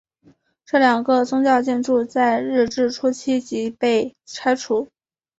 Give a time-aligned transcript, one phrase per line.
[0.65, 4.89] 这两个宗教建筑在日治初期即被拆除。